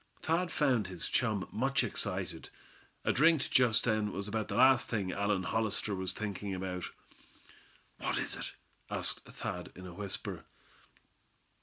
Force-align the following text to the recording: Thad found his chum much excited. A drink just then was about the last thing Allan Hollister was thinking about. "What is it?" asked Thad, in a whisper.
Thad 0.23 0.49
found 0.51 0.87
his 0.87 1.07
chum 1.07 1.47
much 1.51 1.83
excited. 1.83 2.49
A 3.05 3.13
drink 3.13 3.47
just 3.51 3.83
then 3.83 4.11
was 4.11 4.27
about 4.27 4.47
the 4.47 4.55
last 4.55 4.89
thing 4.89 5.11
Allan 5.11 5.43
Hollister 5.43 5.93
was 5.93 6.11
thinking 6.11 6.55
about. 6.55 6.85
"What 7.99 8.17
is 8.17 8.35
it?" 8.35 8.53
asked 8.89 9.23
Thad, 9.25 9.71
in 9.75 9.85
a 9.85 9.93
whisper. 9.93 10.45